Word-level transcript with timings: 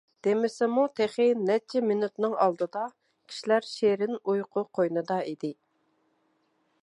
دېمىسىمۇ، 0.25 0.85
تېخى 0.99 1.25
نەچچە 1.41 1.81
مىنۇتنىڭ 1.89 2.33
ئالدىدا 2.45 2.87
كىشىلەر 3.33 3.69
شېرىن 3.73 4.17
ئۇيقۇ 4.17 4.67
قوينىدا 4.79 5.21
ئىدى. 5.29 5.53